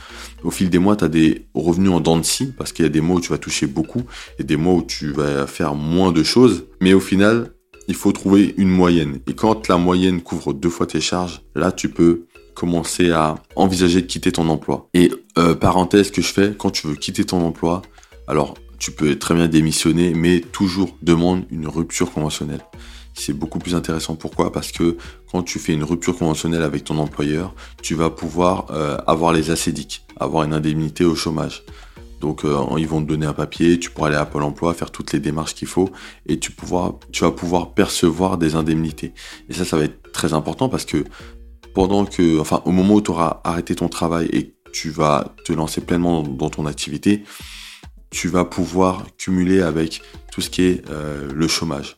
au 0.43 0.51
fil 0.51 0.69
des 0.69 0.79
mois, 0.79 0.95
tu 0.95 1.05
as 1.05 1.09
des 1.09 1.47
revenus 1.55 1.91
en 1.91 2.01
dents 2.01 2.19
de 2.19 2.23
scie, 2.23 2.53
parce 2.57 2.73
qu'il 2.73 2.85
y 2.85 2.87
a 2.87 2.91
des 2.91 3.01
mois 3.01 3.17
où 3.17 3.21
tu 3.21 3.31
vas 3.31 3.39
toucher 3.39 3.67
beaucoup 3.67 4.03
et 4.39 4.45
des 4.45 4.59
mois 4.59 4.75
où 4.75 4.83
tu 4.83 5.11
vas 5.11 5.47
faire 5.47 5.75
moins 5.75 6.13
de 6.13 6.23
choses. 6.23 6.67
Mais 6.83 6.93
au 6.93 7.01
final, 7.01 7.53
il 7.89 7.95
faut 7.95 8.13
trouver 8.13 8.55
une 8.59 8.69
moyenne. 8.69 9.21
Et 9.27 9.33
quand 9.33 9.69
la 9.69 9.79
moyenne 9.79 10.21
couvre 10.21 10.53
deux 10.53 10.69
fois 10.69 10.87
tes 10.87 11.01
charges, 11.01 11.41
là, 11.55 11.73
tu 11.73 11.89
peux 11.89 12.27
commencer 12.55 13.11
à 13.11 13.37
envisager 13.57 14.03
de 14.03 14.07
quitter 14.07 14.33
ton 14.33 14.51
emploi. 14.51 14.91
Et 14.93 15.11
euh, 15.39 15.55
parenthèse 15.55 16.11
que 16.11 16.21
je 16.21 16.33
fais, 16.33 16.55
quand 16.57 16.71
tu 16.71 16.89
veux 16.89 16.95
quitter 16.95 17.25
ton 17.25 17.41
emploi, 17.41 17.81
alors 18.29 18.55
tu 18.79 18.91
peux 18.91 19.19
très 19.19 19.35
bien 19.35 19.49
démissionner, 19.49 20.13
mais 20.13 20.41
toujours 20.41 20.95
demande 21.01 21.45
une 21.51 21.69
rupture 21.69 22.13
conventionnelle. 22.13 22.61
C'est 23.15 23.33
beaucoup 23.33 23.59
plus 23.59 23.75
intéressant. 23.75 24.17
Pourquoi? 24.17 24.53
Parce 24.53 24.73
que 24.73 24.97
quand 25.31 25.43
tu 25.43 25.59
fais 25.59 25.73
une 25.73 25.85
rupture 25.85 26.17
conventionnelle 26.19 26.63
avec 26.63 26.85
ton 26.85 26.99
employeur, 26.99 27.55
tu 27.83 27.95
vas 27.95 28.11
pouvoir 28.11 28.67
euh, 28.71 28.99
avoir 29.07 29.33
les 29.33 29.51
acédiques, 29.51 30.05
avoir 30.19 30.43
une 30.43 30.53
indemnité 30.53 31.05
au 31.05 31.15
chômage. 31.15 31.65
Donc 32.21 32.45
euh, 32.45 32.65
ils 32.79 32.89
vont 32.89 33.03
te 33.03 33.07
donner 33.07 33.27
un 33.27 33.33
papier, 33.33 33.79
tu 33.79 33.91
pourras 33.91 34.09
aller 34.09 34.17
à 34.17 34.25
Pôle 34.25 34.43
Emploi, 34.43 34.75
faire 34.75 34.91
toutes 34.91 35.13
les 35.13 35.21
démarches 35.21 35.55
qu'il 35.55 35.69
faut, 35.69 35.91
et 36.27 36.39
tu, 36.39 36.53
vas 36.67 37.31
pouvoir 37.31 37.75
percevoir 37.75 38.39
des 38.39 38.55
indemnités. 38.55 39.13
Et 39.49 39.55
ça, 39.55 39.65
ça 39.65 39.77
va 39.77 39.85
être 39.85 40.11
très 40.13 40.33
important 40.33 40.69
parce 40.69 40.85
que 40.85 41.05
pendant 41.75 42.07
que, 42.07 42.41
enfin, 42.41 42.63
au 42.65 42.71
moment 42.71 42.95
où 42.95 43.01
tu 43.03 43.11
auras 43.11 43.41
arrêté 43.45 43.75
ton 43.75 43.89
travail 43.89 44.29
et 44.33 44.55
tu 44.73 44.91
vas 44.91 45.35
te 45.45 45.53
lancer 45.53 45.81
pleinement 45.81 46.23
dans 46.23 46.51
ton 46.51 46.67
activité, 46.67 47.25
tu 48.11 48.29
vas 48.29 48.45
pouvoir 48.45 49.05
cumuler 49.19 49.61
avec 49.61 50.01
tout 50.33 50.41
ce 50.41 50.49
qui 50.49 50.63
est 50.63 50.89
euh, 50.89 51.31
le 51.33 51.49
chômage. 51.49 51.97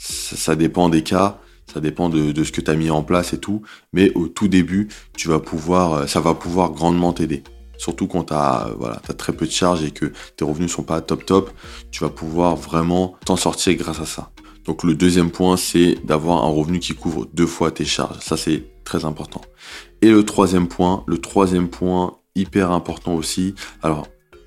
Ça, 0.00 0.56
dépend 0.56 0.88
des 0.88 1.02
cas, 1.02 1.38
ça 1.72 1.80
dépend 1.80 2.08
de, 2.08 2.32
ce 2.42 2.52
que 2.52 2.60
tu 2.60 2.70
as 2.70 2.74
mis 2.74 2.90
en 2.90 3.02
place 3.02 3.32
et 3.32 3.38
tout, 3.38 3.62
mais 3.92 4.12
au 4.14 4.28
tout 4.28 4.48
début, 4.48 4.88
tu 5.16 5.28
vas 5.28 5.40
pouvoir, 5.40 5.92
euh, 5.92 6.06
ça 6.06 6.20
va 6.20 6.34
pouvoir 6.34 6.70
grandement 6.70 7.12
t'aider. 7.12 7.44
Surtout 7.76 8.06
quand 8.06 8.24
tu 8.24 8.34
as, 8.34 8.70
voilà, 8.78 9.00
as 9.08 9.12
très 9.14 9.32
peu 9.32 9.46
de 9.46 9.50
charges 9.50 9.84
et 9.84 9.90
que 9.90 10.12
tes 10.36 10.44
revenus 10.44 10.72
sont 10.72 10.82
pas 10.82 11.00
top 11.00 11.24
top, 11.24 11.50
tu 11.90 12.02
vas 12.02 12.10
pouvoir 12.10 12.56
vraiment 12.56 13.14
t'en 13.24 13.36
sortir 13.36 13.74
grâce 13.76 14.00
à 14.00 14.06
ça. 14.06 14.30
Donc 14.64 14.84
le 14.84 14.94
deuxième 14.94 15.30
point, 15.30 15.56
c'est 15.56 15.96
d'avoir 16.04 16.44
un 16.44 16.50
revenu 16.50 16.78
qui 16.78 16.94
couvre 16.94 17.26
deux 17.32 17.46
fois 17.46 17.70
tes 17.70 17.86
charges. 17.86 18.18
Ça, 18.20 18.36
c'est 18.36 18.64
très 18.84 19.04
important. 19.04 19.40
Et 20.02 20.10
le 20.10 20.24
troisième 20.24 20.68
point, 20.68 21.04
le 21.06 21.18
troisième 21.18 21.68
point 21.68 22.18
hyper 22.34 22.70
important 22.70 23.14
aussi. 23.14 23.54
Alors, 23.82 24.06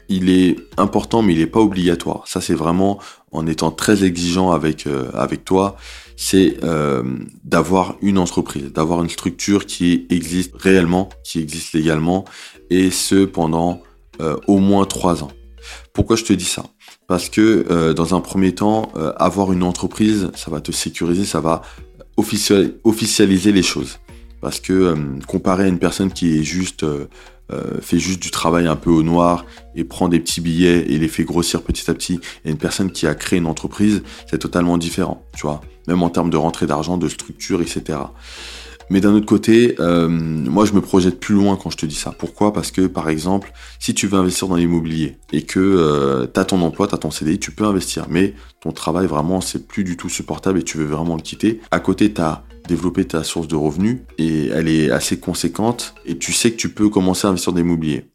il 0.09 0.29
est 0.29 0.57
important, 0.77 1.21
mais 1.21 1.33
il 1.33 1.39
n'est 1.39 1.47
pas 1.47 1.59
obligatoire. 1.59 2.27
Ça, 2.27 2.41
c'est 2.41 2.53
vraiment 2.53 2.99
en 3.33 3.47
étant 3.47 3.71
très 3.71 4.03
exigeant 4.03 4.51
avec, 4.51 4.87
euh, 4.87 5.09
avec 5.13 5.43
toi, 5.43 5.75
c'est 6.15 6.57
euh, 6.63 7.03
d'avoir 7.43 7.95
une 8.01 8.17
entreprise, 8.17 8.71
d'avoir 8.71 9.03
une 9.03 9.09
structure 9.09 9.65
qui 9.65 10.05
existe 10.09 10.55
réellement, 10.55 11.09
qui 11.23 11.39
existe 11.39 11.73
légalement, 11.73 12.25
et 12.69 12.91
ce 12.91 13.25
pendant 13.25 13.81
euh, 14.21 14.37
au 14.47 14.59
moins 14.59 14.85
trois 14.85 15.23
ans. 15.23 15.31
Pourquoi 15.93 16.15
je 16.15 16.23
te 16.23 16.33
dis 16.33 16.45
ça? 16.45 16.63
Parce 17.07 17.29
que 17.29 17.93
dans 17.93 18.15
un 18.15 18.21
premier 18.21 18.53
temps, 18.55 18.91
avoir 19.17 19.51
une 19.53 19.63
entreprise, 19.63 20.31
ça 20.35 20.49
va 20.49 20.61
te 20.61 20.71
sécuriser, 20.71 21.25
ça 21.25 21.41
va 21.41 21.61
officialiser 22.17 23.51
les 23.51 23.63
choses. 23.63 23.99
Parce 24.41 24.59
que 24.59 24.95
comparé 25.27 25.65
à 25.65 25.67
une 25.67 25.79
personne 25.79 26.11
qui 26.11 26.39
est 26.39 26.43
juste 26.43 26.85
euh, 27.53 27.81
fait 27.81 27.99
juste 27.99 28.21
du 28.21 28.31
travail 28.31 28.67
un 28.67 28.75
peu 28.75 28.89
au 28.89 29.03
noir 29.03 29.45
et 29.75 29.83
prend 29.83 30.09
des 30.09 30.19
petits 30.19 30.41
billets 30.41 30.91
et 30.91 30.97
les 30.97 31.07
fait 31.07 31.23
grossir 31.23 31.61
petit 31.61 31.89
à 31.89 31.93
petit, 31.93 32.19
et 32.45 32.51
une 32.51 32.57
personne 32.57 32.91
qui 32.91 33.07
a 33.07 33.15
créé 33.15 33.39
une 33.39 33.47
entreprise, 33.47 34.03
c'est 34.29 34.39
totalement 34.39 34.77
différent, 34.77 35.25
tu 35.35 35.43
vois, 35.43 35.61
même 35.87 36.03
en 36.03 36.09
termes 36.09 36.29
de 36.29 36.37
rentrée 36.37 36.65
d'argent, 36.65 36.97
de 36.97 37.07
structure, 37.07 37.61
etc. 37.61 37.99
Mais 38.89 39.01
d'un 39.01 39.13
autre 39.13 39.25
côté, 39.25 39.75
euh, 39.79 40.07
moi 40.07 40.65
je 40.65 40.73
me 40.73 40.81
projette 40.81 41.19
plus 41.19 41.35
loin 41.35 41.55
quand 41.55 41.69
je 41.69 41.77
te 41.77 41.85
dis 41.85 41.95
ça. 41.95 42.11
Pourquoi? 42.11 42.53
Parce 42.53 42.71
que 42.71 42.81
par 42.81 43.09
exemple, 43.09 43.51
si 43.79 43.93
tu 43.93 44.07
veux 44.07 44.17
investir 44.17 44.47
dans 44.47 44.55
l'immobilier 44.55 45.17
et 45.31 45.43
que 45.43 45.59
euh, 45.59 46.27
tu 46.31 46.39
as 46.39 46.45
ton 46.45 46.61
emploi, 46.61 46.87
tu 46.87 46.95
as 46.95 46.97
ton 46.97 47.11
CDI, 47.11 47.39
tu 47.39 47.51
peux 47.51 47.63
investir. 47.63 48.05
Mais 48.09 48.33
ton 48.61 48.71
travail 48.71 49.07
vraiment 49.07 49.41
c'est 49.41 49.67
plus 49.67 49.83
du 49.83 49.97
tout 49.97 50.09
supportable 50.09 50.59
et 50.59 50.63
tu 50.63 50.77
veux 50.77 50.85
vraiment 50.85 51.15
le 51.15 51.21
quitter. 51.21 51.61
À 51.71 51.79
côté, 51.79 52.13
tu 52.13 52.21
as 52.21 52.43
développer 52.67 53.05
ta 53.05 53.23
source 53.23 53.47
de 53.47 53.55
revenus 53.55 53.99
et 54.17 54.47
elle 54.47 54.67
est 54.67 54.89
assez 54.91 55.19
conséquente 55.19 55.95
et 56.05 56.17
tu 56.17 56.33
sais 56.33 56.51
que 56.51 56.57
tu 56.57 56.69
peux 56.69 56.89
commencer 56.89 57.27
à 57.27 57.29
investir 57.29 57.53
dans 57.53 57.59
l'immobilier. 57.59 58.05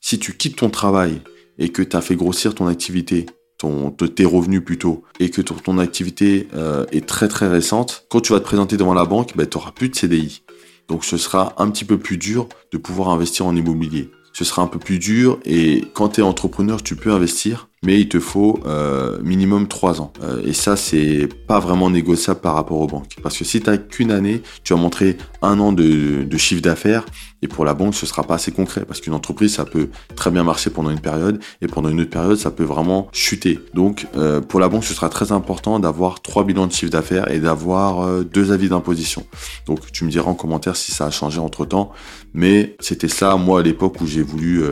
Si 0.00 0.18
tu 0.18 0.36
quittes 0.36 0.56
ton 0.56 0.70
travail 0.70 1.20
et 1.58 1.68
que 1.68 1.82
tu 1.82 2.00
fait 2.00 2.16
grossir 2.16 2.54
ton 2.54 2.66
activité, 2.66 3.26
ton, 3.58 3.90
tes 3.90 4.24
revenus 4.24 4.64
plutôt, 4.64 5.04
et 5.20 5.30
que 5.30 5.40
ton, 5.40 5.78
activité 5.78 6.48
euh, 6.54 6.84
est 6.90 7.06
très 7.06 7.28
très 7.28 7.48
récente, 7.48 8.06
quand 8.10 8.20
tu 8.20 8.32
vas 8.32 8.40
te 8.40 8.44
présenter 8.44 8.76
devant 8.76 8.94
la 8.94 9.04
banque, 9.04 9.36
ben, 9.36 9.46
tu 9.46 9.56
n'auras 9.56 9.70
plus 9.70 9.88
de 9.88 9.94
CDI. 9.94 10.42
Donc 10.88 11.04
ce 11.04 11.16
sera 11.16 11.54
un 11.58 11.70
petit 11.70 11.84
peu 11.84 11.98
plus 11.98 12.18
dur 12.18 12.48
de 12.72 12.78
pouvoir 12.78 13.10
investir 13.10 13.46
en 13.46 13.54
immobilier. 13.54 14.10
Ce 14.32 14.44
sera 14.44 14.62
un 14.62 14.66
peu 14.66 14.78
plus 14.78 14.98
dur 14.98 15.38
et 15.44 15.84
quand 15.94 16.10
tu 16.10 16.20
es 16.20 16.24
entrepreneur, 16.24 16.82
tu 16.82 16.96
peux 16.96 17.12
investir, 17.12 17.68
mais 17.84 18.00
il 18.00 18.08
te 18.08 18.20
faut 18.20 18.60
euh, 18.64 19.18
minimum 19.22 19.66
3 19.66 20.00
ans. 20.00 20.12
Euh, 20.22 20.40
et 20.44 20.52
ça, 20.52 20.76
c'est 20.76 21.28
pas 21.48 21.58
vraiment 21.58 21.90
négociable 21.90 22.40
par 22.40 22.54
rapport 22.54 22.80
aux 22.80 22.86
banques. 22.86 23.16
Parce 23.22 23.36
que 23.36 23.44
si 23.44 23.60
tu 23.60 23.68
n'as 23.68 23.76
qu'une 23.76 24.12
année, 24.12 24.42
tu 24.62 24.72
as 24.72 24.76
montré 24.76 25.16
un 25.42 25.58
an 25.58 25.72
de, 25.72 26.22
de 26.22 26.36
chiffre 26.38 26.62
d'affaires, 26.62 27.04
et 27.44 27.48
pour 27.48 27.64
la 27.64 27.74
banque, 27.74 27.96
ce 27.96 28.06
sera 28.06 28.22
pas 28.22 28.36
assez 28.36 28.52
concret. 28.52 28.84
Parce 28.86 29.00
qu'une 29.00 29.14
entreprise, 29.14 29.54
ça 29.54 29.64
peut 29.64 29.88
très 30.14 30.30
bien 30.30 30.44
marcher 30.44 30.70
pendant 30.70 30.90
une 30.90 31.00
période, 31.00 31.40
et 31.60 31.66
pendant 31.66 31.88
une 31.88 32.00
autre 32.00 32.10
période, 32.10 32.36
ça 32.36 32.52
peut 32.52 32.62
vraiment 32.62 33.08
chuter. 33.12 33.58
Donc, 33.74 34.06
euh, 34.16 34.40
pour 34.40 34.60
la 34.60 34.68
banque, 34.68 34.84
ce 34.84 34.94
sera 34.94 35.08
très 35.08 35.32
important 35.32 35.80
d'avoir 35.80 36.22
trois 36.22 36.44
bilans 36.44 36.68
de 36.68 36.72
chiffre 36.72 36.92
d'affaires 36.92 37.32
et 37.32 37.40
d'avoir 37.40 38.22
deux 38.22 38.52
avis 38.52 38.68
d'imposition. 38.68 39.26
Donc, 39.66 39.90
tu 39.90 40.04
me 40.04 40.10
diras 40.10 40.30
en 40.30 40.34
commentaire 40.34 40.76
si 40.76 40.92
ça 40.92 41.06
a 41.06 41.10
changé 41.10 41.40
entre 41.40 41.64
temps. 41.64 41.90
Mais 42.32 42.76
c'était 42.78 43.08
ça, 43.08 43.36
moi, 43.36 43.58
à 43.58 43.62
l'époque 43.64 44.00
où 44.00 44.06
j'ai 44.06 44.22
voulu 44.22 44.62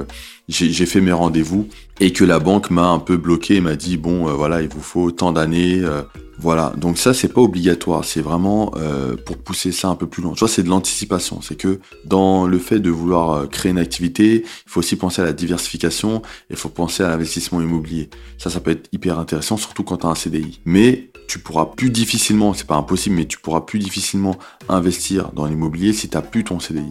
j'ai 0.51 0.87
fait 0.87 1.01
mes 1.01 1.13
rendez-vous 1.13 1.69
et 2.01 2.13
que 2.13 2.25
la 2.25 2.39
banque 2.39 2.71
m'a 2.71 2.89
un 2.89 2.99
peu 2.99 3.17
bloqué 3.19 3.57
et 3.57 3.61
m'a 3.61 3.77
dit 3.77 3.99
bon 3.99 4.27
euh, 4.27 4.33
voilà 4.33 4.63
il 4.63 4.69
vous 4.69 4.81
faut 4.81 5.11
tant 5.11 5.33
d'années 5.33 5.81
euh, 5.83 6.03
voilà. 6.39 6.73
Donc 6.79 6.97
ça 6.97 7.13
c'est 7.13 7.29
pas 7.29 7.43
obligatoire 7.43 8.03
c'est 8.07 8.23
vraiment 8.23 8.73
euh, 8.79 9.15
pour 9.15 9.37
pousser 9.37 9.73
ça 9.73 9.89
un 9.89 9.95
peu 9.95 10.07
plus 10.07 10.23
loin. 10.23 10.33
Tu 10.33 10.39
vois 10.39 10.49
c'est 10.49 10.63
de 10.63 10.71
l'anticipation. 10.71 11.43
C'est 11.43 11.55
que 11.55 11.81
dans 12.07 12.47
le 12.47 12.59
fait 12.59 12.81
de 12.81 12.89
vouloir 12.89 13.47
créer 13.51 13.71
une 13.71 13.79
activité 13.79 14.45
il 14.45 14.71
faut 14.71 14.81
aussi 14.81 14.97
penser 14.97 15.21
à 15.21 15.27
la 15.27 15.35
diversification 15.35 16.23
il 16.49 16.57
faut 16.57 16.71
penser 16.71 17.03
à 17.03 17.09
l'investissement 17.09 17.61
immobilier. 17.61 18.09
Ça 18.39 18.49
ça 18.49 18.61
peut 18.61 18.71
être 18.71 18.89
hyper 18.93 19.19
intéressant 19.19 19.59
surtout 19.59 19.85
quand 19.85 19.99
tu 19.99 20.07
as 20.07 20.11
un 20.11 20.15
CDI 20.15 20.61
mais 20.65 21.11
tu 21.29 21.39
pourras 21.39 21.67
plus 21.67 21.91
difficilement 21.91 22.55
c'est 22.55 22.67
pas 22.67 22.77
impossible 22.77 23.17
mais 23.17 23.27
tu 23.27 23.39
pourras 23.39 23.61
plus 23.61 23.79
difficilement 23.79 24.37
investir 24.71 25.33
dans 25.33 25.45
l'immobilier 25.45 25.93
si 25.93 26.09
tu 26.09 26.17
n'as 26.17 26.23
plus 26.23 26.45
ton 26.45 26.59
CDI 26.59 26.89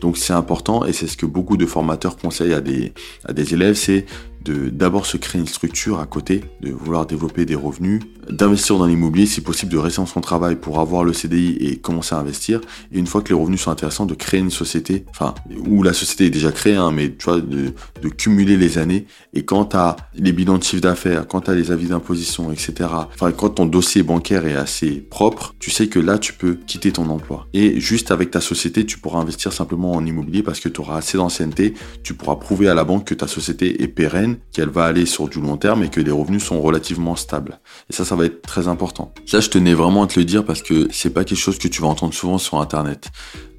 donc 0.00 0.16
c'est 0.16 0.32
important 0.32 0.84
et 0.84 0.92
c'est 0.92 1.06
ce 1.06 1.16
que 1.16 1.26
beaucoup 1.26 1.56
de 1.56 1.66
formateurs 1.66 2.16
conseillent 2.16 2.54
à 2.54 2.60
des, 2.60 2.92
à 3.24 3.32
des 3.32 3.54
élèves, 3.54 3.74
c'est 3.74 4.06
d'abord 4.44 5.06
se 5.06 5.16
créer 5.16 5.40
une 5.40 5.46
structure 5.46 6.00
à 6.00 6.06
côté, 6.06 6.42
de 6.60 6.70
vouloir 6.70 7.06
développer 7.06 7.44
des 7.44 7.54
revenus, 7.54 8.00
d'investir 8.30 8.78
dans 8.78 8.86
l'immobilier, 8.86 9.26
si 9.26 9.40
possible 9.40 9.72
de 9.72 9.78
rester 9.78 10.00
dans 10.00 10.06
son 10.06 10.20
travail 10.20 10.56
pour 10.56 10.80
avoir 10.80 11.04
le 11.04 11.12
CDI 11.12 11.56
et 11.60 11.76
commencer 11.76 12.14
à 12.14 12.18
investir. 12.18 12.60
Et 12.92 12.98
une 12.98 13.06
fois 13.06 13.22
que 13.22 13.28
les 13.28 13.34
revenus 13.34 13.60
sont 13.60 13.70
intéressants, 13.70 14.06
de 14.06 14.14
créer 14.14 14.40
une 14.40 14.50
société, 14.50 15.04
enfin, 15.10 15.34
où 15.66 15.82
la 15.82 15.92
société 15.92 16.26
est 16.26 16.30
déjà 16.30 16.52
créée, 16.52 16.76
hein, 16.76 16.90
mais 16.92 17.10
tu 17.10 17.24
vois, 17.24 17.40
de, 17.40 17.72
de 18.02 18.08
cumuler 18.08 18.56
les 18.56 18.78
années. 18.78 19.06
Et 19.34 19.44
quand 19.44 19.74
as 19.74 19.96
les 20.14 20.32
bilans 20.32 20.58
de 20.58 20.64
chiffre 20.64 20.82
d'affaires, 20.82 21.26
quand 21.26 21.48
as 21.48 21.54
les 21.54 21.70
avis 21.70 21.86
d'imposition, 21.86 22.52
etc., 22.52 22.90
enfin, 23.14 23.32
quand 23.32 23.50
ton 23.50 23.66
dossier 23.66 24.02
bancaire 24.02 24.46
est 24.46 24.56
assez 24.56 24.92
propre, 24.92 25.54
tu 25.58 25.70
sais 25.70 25.88
que 25.88 25.98
là, 25.98 26.18
tu 26.18 26.32
peux 26.32 26.58
quitter 26.66 26.92
ton 26.92 27.08
emploi. 27.08 27.46
Et 27.54 27.80
juste 27.80 28.10
avec 28.10 28.30
ta 28.30 28.40
société, 28.40 28.84
tu 28.84 28.98
pourras 28.98 29.20
investir 29.20 29.52
simplement 29.52 29.92
en 29.92 30.04
immobilier 30.04 30.42
parce 30.42 30.60
que 30.60 30.68
tu 30.68 30.80
auras 30.80 30.98
assez 30.98 31.18
d'ancienneté, 31.18 31.74
tu 32.02 32.14
pourras 32.14 32.36
prouver 32.36 32.68
à 32.68 32.74
la 32.74 32.84
banque 32.84 33.04
que 33.04 33.14
ta 33.14 33.26
société 33.26 33.82
est 33.82 33.88
pérenne 33.88 34.27
qu'elle 34.52 34.68
va 34.68 34.84
aller 34.84 35.06
sur 35.06 35.28
du 35.28 35.40
long 35.40 35.56
terme 35.56 35.82
et 35.82 35.90
que 35.90 36.00
les 36.00 36.10
revenus 36.10 36.42
sont 36.42 36.60
relativement 36.60 37.16
stables. 37.16 37.60
Et 37.90 37.92
ça, 37.92 38.04
ça 38.04 38.16
va 38.16 38.24
être 38.26 38.42
très 38.42 38.68
important. 38.68 39.12
Ça, 39.26 39.40
je 39.40 39.48
tenais 39.48 39.74
vraiment 39.74 40.04
à 40.04 40.06
te 40.06 40.18
le 40.18 40.24
dire 40.24 40.44
parce 40.44 40.62
que 40.62 40.88
c'est 40.90 41.10
pas 41.10 41.24
quelque 41.24 41.38
chose 41.38 41.58
que 41.58 41.68
tu 41.68 41.82
vas 41.82 41.88
entendre 41.88 42.14
souvent 42.14 42.38
sur 42.38 42.60
Internet. 42.60 43.10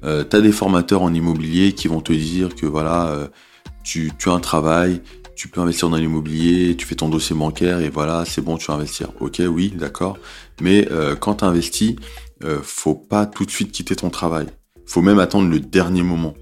Euh, 0.04 0.24
tu 0.28 0.36
as 0.36 0.40
des 0.40 0.52
formateurs 0.52 1.02
en 1.02 1.12
immobilier 1.12 1.72
qui 1.72 1.88
vont 1.88 2.00
te 2.00 2.12
dire 2.12 2.54
que 2.54 2.66
voilà, 2.66 3.08
euh, 3.08 3.28
tu, 3.82 4.12
tu 4.18 4.28
as 4.28 4.32
un 4.32 4.40
travail, 4.40 5.00
tu 5.40 5.48
peux 5.48 5.62
investir 5.62 5.88
dans 5.88 5.96
l'immobilier, 5.96 6.76
tu 6.76 6.86
fais 6.86 6.96
ton 6.96 7.08
dossier 7.08 7.34
bancaire 7.34 7.80
et 7.80 7.88
voilà, 7.88 8.24
c'est 8.26 8.42
bon, 8.42 8.58
tu 8.58 8.66
vas 8.66 8.74
investir. 8.74 9.08
Ok, 9.20 9.40
oui, 9.48 9.72
d'accord. 9.74 10.18
Mais 10.60 10.86
euh, 10.90 11.16
quand 11.16 11.36
tu 11.36 11.44
investis, 11.46 11.96
euh, 12.44 12.58
faut 12.62 12.94
pas 12.94 13.24
tout 13.24 13.46
de 13.46 13.50
suite 13.50 13.72
quitter 13.72 13.96
ton 13.96 14.10
travail. 14.10 14.46
Faut 14.84 15.00
même 15.00 15.18
attendre 15.18 15.48
le 15.48 15.58
dernier 15.58 16.02
moment. 16.02 16.34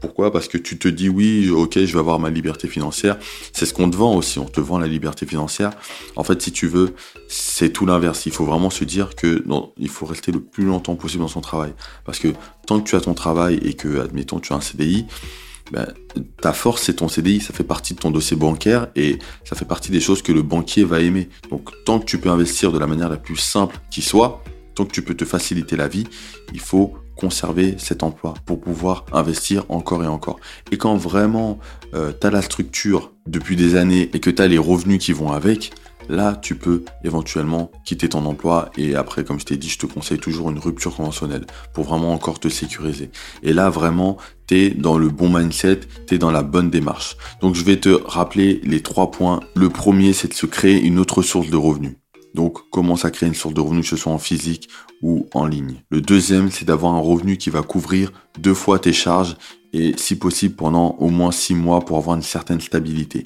Pourquoi? 0.00 0.32
Parce 0.32 0.48
que 0.48 0.58
tu 0.58 0.78
te 0.78 0.88
dis 0.88 1.08
oui, 1.08 1.50
ok, 1.50 1.78
je 1.78 1.92
vais 1.92 1.98
avoir 1.98 2.18
ma 2.18 2.30
liberté 2.30 2.68
financière. 2.68 3.18
C'est 3.52 3.66
ce 3.66 3.74
qu'on 3.74 3.90
te 3.90 3.96
vend 3.96 4.14
aussi, 4.14 4.38
on 4.38 4.44
te 4.44 4.60
vend 4.60 4.78
la 4.78 4.86
liberté 4.86 5.26
financière. 5.26 5.72
En 6.16 6.24
fait, 6.24 6.40
si 6.42 6.52
tu 6.52 6.66
veux, 6.66 6.94
c'est 7.28 7.70
tout 7.70 7.86
l'inverse. 7.86 8.26
Il 8.26 8.32
faut 8.32 8.44
vraiment 8.44 8.70
se 8.70 8.84
dire 8.84 9.14
que 9.14 9.42
non, 9.46 9.72
il 9.76 9.88
faut 9.88 10.06
rester 10.06 10.32
le 10.32 10.40
plus 10.40 10.64
longtemps 10.64 10.96
possible 10.96 11.22
dans 11.22 11.28
son 11.28 11.40
travail. 11.40 11.72
Parce 12.04 12.18
que 12.18 12.28
tant 12.66 12.80
que 12.80 12.88
tu 12.88 12.96
as 12.96 13.00
ton 13.00 13.14
travail 13.14 13.58
et 13.62 13.74
que, 13.74 14.00
admettons, 14.00 14.40
tu 14.40 14.52
as 14.52 14.56
un 14.56 14.60
CDI, 14.60 15.06
ben, 15.72 15.86
ta 16.40 16.52
force, 16.52 16.82
c'est 16.82 16.94
ton 16.94 17.08
CDI, 17.08 17.40
ça 17.40 17.52
fait 17.52 17.64
partie 17.64 17.94
de 17.94 17.98
ton 17.98 18.10
dossier 18.10 18.36
bancaire 18.36 18.88
et 18.94 19.18
ça 19.44 19.56
fait 19.56 19.64
partie 19.64 19.90
des 19.90 20.00
choses 20.00 20.22
que 20.22 20.32
le 20.32 20.42
banquier 20.42 20.84
va 20.84 21.00
aimer. 21.00 21.28
Donc, 21.50 21.70
tant 21.84 21.98
que 21.98 22.04
tu 22.04 22.18
peux 22.18 22.30
investir 22.30 22.72
de 22.72 22.78
la 22.78 22.86
manière 22.86 23.08
la 23.08 23.16
plus 23.16 23.36
simple 23.36 23.76
qui 23.90 24.02
soit, 24.02 24.44
tant 24.74 24.84
que 24.84 24.92
tu 24.92 25.02
peux 25.02 25.14
te 25.14 25.24
faciliter 25.24 25.76
la 25.76 25.88
vie, 25.88 26.06
il 26.52 26.60
faut 26.60 26.94
conserver 27.16 27.74
cet 27.78 28.02
emploi 28.02 28.34
pour 28.44 28.60
pouvoir 28.60 29.04
investir 29.12 29.64
encore 29.68 30.04
et 30.04 30.06
encore. 30.06 30.38
Et 30.70 30.78
quand 30.78 30.96
vraiment 30.96 31.58
euh, 31.94 32.12
tu 32.18 32.26
as 32.26 32.30
la 32.30 32.42
structure 32.42 33.12
depuis 33.26 33.56
des 33.56 33.74
années 33.74 34.10
et 34.12 34.20
que 34.20 34.30
tu 34.30 34.42
as 34.42 34.48
les 34.48 34.58
revenus 34.58 35.04
qui 35.04 35.12
vont 35.12 35.32
avec, 35.32 35.72
là 36.08 36.38
tu 36.40 36.54
peux 36.54 36.84
éventuellement 37.04 37.70
quitter 37.84 38.08
ton 38.08 38.24
emploi 38.26 38.70
et 38.76 38.94
après 38.94 39.24
comme 39.24 39.40
je 39.40 39.44
t'ai 39.44 39.56
dit 39.56 39.68
je 39.68 39.78
te 39.78 39.86
conseille 39.86 40.18
toujours 40.18 40.50
une 40.50 40.58
rupture 40.58 40.94
conventionnelle 40.94 41.46
pour 41.72 41.84
vraiment 41.84 42.12
encore 42.12 42.38
te 42.38 42.48
sécuriser. 42.48 43.10
Et 43.42 43.52
là 43.52 43.70
vraiment 43.70 44.16
tu 44.46 44.56
es 44.56 44.70
dans 44.70 44.98
le 44.98 45.08
bon 45.08 45.28
mindset, 45.28 45.80
tu 46.06 46.14
es 46.14 46.18
dans 46.18 46.30
la 46.30 46.42
bonne 46.42 46.70
démarche. 46.70 47.16
Donc 47.40 47.54
je 47.54 47.64
vais 47.64 47.78
te 47.78 47.88
rappeler 48.04 48.60
les 48.62 48.82
trois 48.82 49.10
points. 49.10 49.40
Le 49.54 49.68
premier 49.68 50.12
c'est 50.12 50.28
de 50.28 50.34
se 50.34 50.46
créer 50.46 50.80
une 50.80 50.98
autre 50.98 51.22
source 51.22 51.50
de 51.50 51.56
revenus. 51.56 51.96
Donc, 52.36 52.68
commence 52.68 53.06
à 53.06 53.10
créer 53.10 53.30
une 53.30 53.34
source 53.34 53.54
de 53.54 53.62
revenu, 53.62 53.80
que 53.80 53.86
ce 53.86 53.96
soit 53.96 54.12
en 54.12 54.18
physique 54.18 54.68
ou 55.00 55.26
en 55.32 55.46
ligne. 55.46 55.76
Le 55.88 56.02
deuxième, 56.02 56.50
c'est 56.50 56.66
d'avoir 56.66 56.92
un 56.92 57.00
revenu 57.00 57.38
qui 57.38 57.48
va 57.48 57.62
couvrir 57.62 58.12
deux 58.38 58.52
fois 58.52 58.78
tes 58.78 58.92
charges 58.92 59.36
et 59.72 59.94
si 59.96 60.16
possible 60.16 60.54
pendant 60.54 60.96
au 60.98 61.08
moins 61.08 61.32
six 61.32 61.54
mois 61.54 61.80
pour 61.80 61.96
avoir 61.96 62.14
une 62.14 62.22
certaine 62.22 62.60
stabilité. 62.60 63.22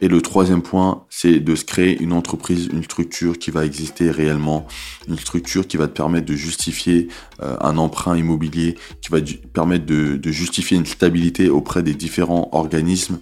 Et 0.00 0.08
le 0.08 0.22
troisième 0.22 0.62
point, 0.62 1.04
c'est 1.10 1.40
de 1.40 1.54
se 1.54 1.64
créer 1.64 2.02
une 2.02 2.14
entreprise, 2.14 2.68
une 2.72 2.82
structure 2.82 3.38
qui 3.38 3.50
va 3.50 3.66
exister 3.66 4.10
réellement, 4.10 4.66
une 5.08 5.18
structure 5.18 5.66
qui 5.66 5.76
va 5.76 5.86
te 5.86 5.92
permettre 5.92 6.26
de 6.26 6.34
justifier 6.34 7.08
euh, 7.42 7.56
un 7.60 7.76
emprunt 7.76 8.16
immobilier, 8.16 8.76
qui 9.02 9.10
va 9.10 9.20
te 9.20 9.34
permettre 9.34 9.84
de, 9.84 10.18
justifier 10.30 10.78
une 10.78 10.86
stabilité 10.86 11.50
auprès 11.50 11.82
des 11.82 11.94
différents 11.94 12.48
organismes 12.52 13.18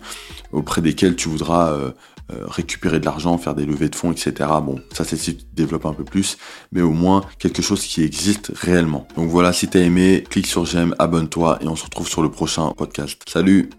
auprès 0.52 0.82
desquels 0.82 1.16
tu 1.16 1.28
voudras 1.28 1.72
euh, 1.72 1.90
récupérer 2.30 3.00
de 3.00 3.04
l'argent, 3.04 3.36
faire 3.38 3.54
des 3.54 3.66
levées 3.66 3.88
de 3.88 3.96
fonds, 3.96 4.12
etc. 4.12 4.50
Bon, 4.62 4.80
ça 4.92 5.04
c'est 5.04 5.16
si 5.16 5.36
tu 5.36 5.44
développes 5.52 5.86
un 5.86 5.92
peu 5.92 6.04
plus, 6.04 6.38
mais 6.72 6.80
au 6.80 6.92
moins 6.92 7.22
quelque 7.38 7.62
chose 7.62 7.82
qui 7.82 8.02
existe 8.02 8.52
réellement. 8.54 9.06
Donc 9.16 9.28
voilà, 9.28 9.52
si 9.52 9.68
t'as 9.68 9.80
aimé, 9.80 10.24
clique 10.28 10.46
sur 10.46 10.64
j'aime, 10.64 10.94
abonne-toi 10.98 11.58
et 11.62 11.68
on 11.68 11.76
se 11.76 11.84
retrouve 11.84 12.08
sur 12.08 12.22
le 12.22 12.30
prochain 12.30 12.72
podcast. 12.76 13.22
Salut 13.26 13.70